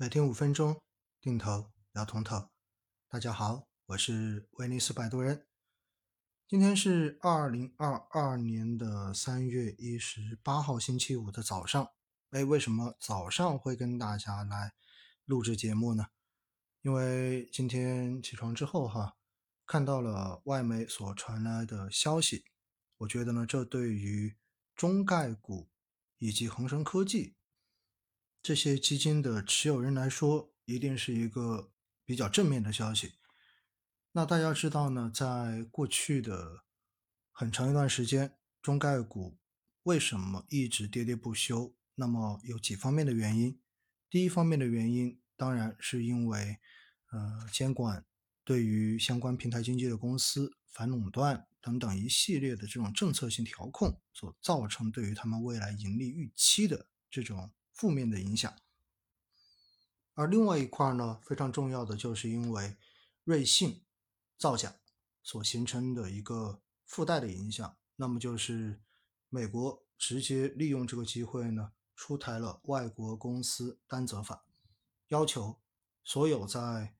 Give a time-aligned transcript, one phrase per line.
[0.00, 0.80] 每天五分钟，
[1.20, 2.48] 定投聊通透。
[3.06, 5.46] 大家好，我是威尼斯摆渡人。
[6.48, 11.86] 今天是二零二二年的三月一十八号星期五的早上。
[12.30, 14.72] 哎，为什么早上会跟大家来
[15.26, 16.06] 录制节目呢？
[16.80, 19.18] 因为今天起床之后哈，
[19.66, 22.46] 看到了外媒所传来的消息，
[22.96, 24.34] 我觉得呢，这对于
[24.74, 25.68] 中概股
[26.16, 27.36] 以及恒生科技
[28.42, 31.72] 这些基金的持有人来说，一定是一个
[32.04, 33.12] 比较正面的消息。
[34.12, 36.64] 那大家知道呢，在过去的
[37.32, 39.38] 很长一段时间，中概股
[39.82, 41.74] 为什么一直跌跌不休？
[41.94, 43.60] 那么有几方面的原因。
[44.08, 46.58] 第一方面的原因，当然是因为
[47.12, 48.04] 呃监管
[48.44, 51.46] 对于相关平台经济的公司反垄断。
[51.62, 58.54] 等等一系列的这种政策性调控所造成对于他们未来盈利预期的这种负面的影响，
[60.12, 62.76] 而另外一块呢，非常重要的就是因为
[63.24, 63.80] 瑞信
[64.36, 64.76] 造假
[65.22, 68.82] 所形成的一个附带的影响，那么就是
[69.30, 74.44] 美国直接利用这个机会呢，出台了外国公司担责法，
[75.08, 75.58] 要求
[76.04, 76.94] 所有在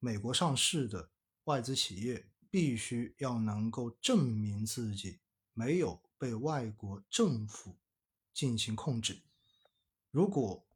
[0.00, 1.10] 美国上市的
[1.44, 2.26] 外资企业。
[2.50, 5.20] 必须要能够证明自己
[5.52, 7.76] 没有被外国政府
[8.32, 9.20] 进行控制。
[10.18, 10.66] 如果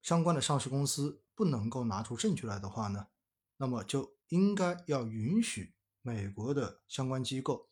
[0.00, 3.08] 相关的上市公司不能够拿出证据来的话呢，
[3.58, 7.68] 那么就应该要允许美国的相关机构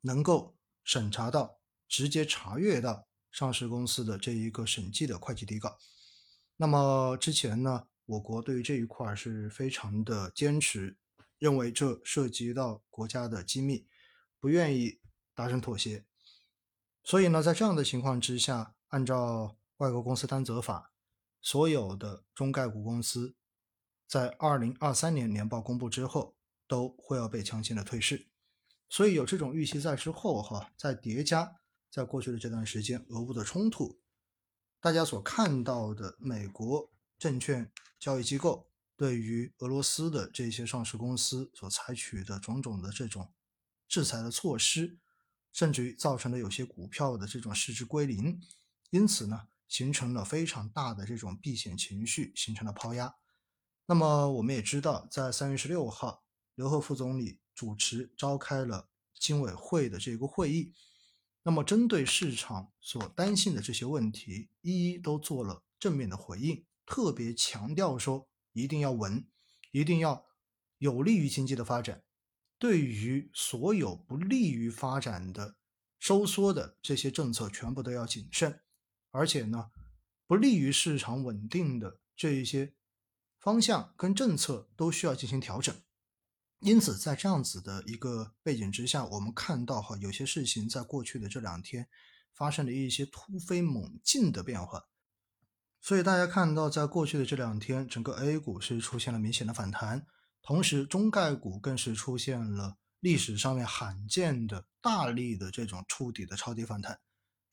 [0.00, 5.76] 能够审查到、直接查阅到上市公司的这一个审计的会计底稿。
[6.56, 10.96] 那么之前呢，我国对于这一块是非常的坚持。
[11.38, 13.86] 认为这涉及到国家的机密，
[14.38, 14.98] 不愿意
[15.34, 16.06] 达成妥协，
[17.02, 20.92] 所以呢，在这样的情况之下，按照外国公司担责法，
[21.40, 23.34] 所有的中概股公司
[24.06, 28.28] 在二零二三年年报公布之后，都会要被强行的退市。
[28.90, 31.56] 所以有这种预期在之后，哈，在叠加
[31.90, 33.98] 在过去的这段时间俄乌的冲突，
[34.80, 38.68] 大家所看到的美国证券交易机构。
[38.96, 43.32] 对于俄罗斯的这些上市公司所采取的种种的这种
[43.88, 44.98] 制裁的措施，
[45.52, 48.38] 甚至于造成了有些股票的这种市值归零，
[48.90, 53.14] 因此呢，形成了非常大的这种避险情绪，形成了抛压。
[53.86, 56.22] 那么我们也知道，在三月十六号，
[56.54, 60.74] 刘鹤副总理主持召开了经委会的这个会议，
[61.44, 68.26] 那么针对市场所担心的这些问题，一一都做了正面的回应，特别强调说。
[68.52, 69.24] 一定要稳，
[69.70, 70.26] 一定要
[70.78, 72.02] 有利于经济的发展。
[72.58, 75.54] 对于所有不利于发展的
[76.00, 78.60] 收缩的这些政策，全部都要谨慎。
[79.10, 79.70] 而且呢，
[80.26, 82.74] 不利于市场稳定的这一些
[83.38, 85.74] 方向跟政策都需要进行调整。
[86.60, 91.88] 因此，在这样子的一个背景之下，我们看到哈，有些事情在过去的这两天
[92.34, 94.88] 发生了一些突飞猛进的变化。
[95.80, 100.06] 所以大家看到，在过去的这两天，整个 A 股是出现了明显的反弹，
[100.42, 107.00] 同时中概股更是出现了历史上面罕见的大力的这种触底的超跌反弹。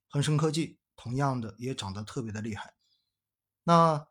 [0.09, 2.73] 恒生科技同样的也涨得特别的厉害。
[3.63, 4.05] 那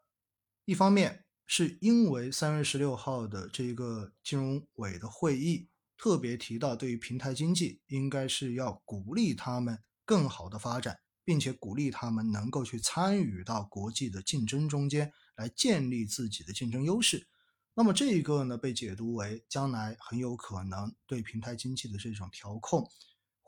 [0.65, 11.01] 一方面是因为三月十六号的这个金融委的会议特别提到，对于平台经济应该是要鼓励他们更好的发展。
[11.27, 17.27] 并且鼓励他们能够去参与到国际的竞争中间来建立自己的竞争优势。
[17.75, 22.89] 那么这一个呢，被解读为将来很有可能对平台经济的这种调控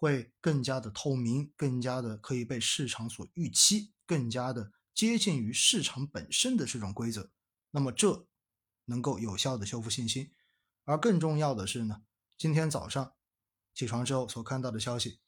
[0.00, 7.32] 会更加的透明，更加的可以被市场所预期，更加的接近于市场本身的这种规则。
[7.72, 8.28] 那么这
[8.84, 10.30] 能够有效的修复信心。
[10.84, 12.02] 而更重要的是呢，
[12.36, 13.12] 今天早上
[13.74, 15.18] 起床之后所看到的消息。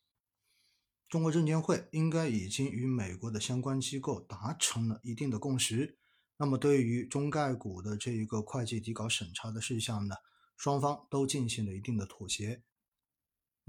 [1.09, 5.99] 中国证监会应该已经与美国的相关机构达成了一定的共识。
[6.37, 10.15] 那么，对于中概股的这一个会计底稿审查的事项呢，
[10.57, 12.63] 双方都进行了一定的妥协。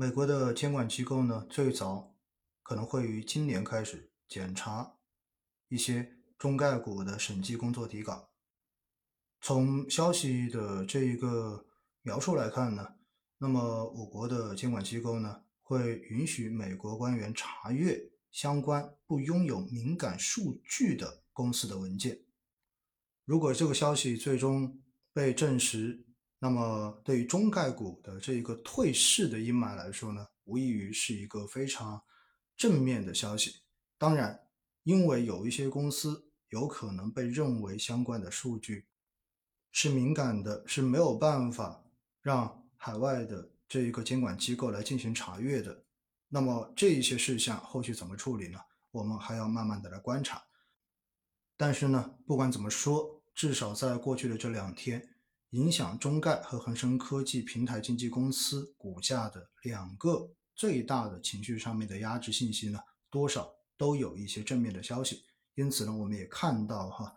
[0.02, 2.16] 美国的监管机构呢，最早
[2.64, 4.96] 可能会于今年开始检查
[5.68, 8.32] 一些中概股的审计工作底稿。
[9.42, 11.68] 从消息的这一个
[12.02, 12.96] 描述来看呢，
[13.38, 15.44] 那么我国的监管机构呢？
[15.62, 22.26] 会允许美国官员查阅相关不拥有敏感数据的公司的文件。
[23.24, 24.82] 如果这个消息最终
[25.14, 26.04] 被证实，
[26.44, 32.02] 那么对于中概股的这一个退市的阴霾来说呢，无异于是一个非常
[32.58, 33.62] 正面的消息。
[33.96, 34.40] 当然，
[34.82, 38.88] 因为有一些公司有可能被认为相关的数据
[39.72, 41.84] 是敏感的，是没有办法
[42.24, 45.86] 让海外的这一个监管机构来进行查阅的。
[46.28, 48.58] 那么这一些事项后续怎么处理呢？
[48.90, 50.44] 我们还要慢慢的来观察。
[51.56, 55.08] 但是呢，不管怎么说，至少在过去的这两天，
[55.52, 65.26] 影响中概和恒生科技平台经纪公司股价的两个最大的情绪上面的压制信息呢，多少都有一些正面的消息。
[65.56, 67.14] 因此呢，我们也看到哈，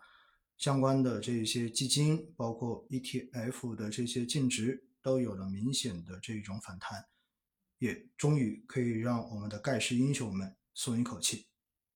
[0.57, 7.05] 相关的这些基金，包括 ETF 的这些净值，都有了明显的这种反弹，
[7.77, 11.47] 也终于可以让我们的盖世英雄们松一口气。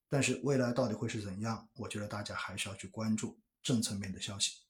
[0.08, 1.68] 但是未来到底会是怎样？
[1.76, 4.69] 我觉得大家还是要去关注政策面的消息。